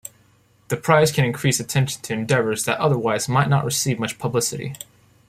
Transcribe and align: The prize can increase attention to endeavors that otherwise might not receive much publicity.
The 0.69 0.77
prize 0.77 1.11
can 1.11 1.25
increase 1.25 1.59
attention 1.59 2.01
to 2.01 2.13
endeavors 2.13 2.65
that 2.65 2.79
otherwise 2.79 3.29
might 3.29 3.49
not 3.49 3.65
receive 3.65 3.99
much 3.99 4.17
publicity. 4.17 4.73